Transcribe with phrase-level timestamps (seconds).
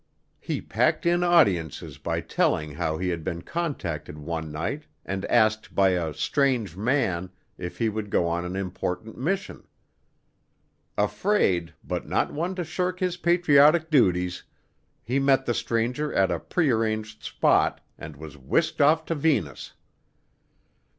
[0.39, 5.75] He packed in audiences by telling how he had been contacted one night and asked
[5.75, 9.67] by a "strange man" if he would go on an important mission.
[10.97, 14.41] Afraid, but not one to shirk his patriotic duties,
[15.03, 19.73] he met the stranger at a prearranged spot and was whisked off to Venus.